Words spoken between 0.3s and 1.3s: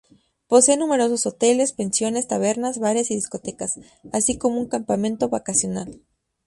Posee numerosos